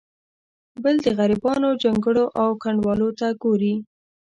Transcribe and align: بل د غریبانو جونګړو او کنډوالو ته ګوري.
بل 0.83 0.95
د 1.05 1.07
غریبانو 1.17 1.69
جونګړو 1.81 2.25
او 2.41 2.49
کنډوالو 2.63 3.09
ته 3.19 3.27
ګوري. 3.43 3.75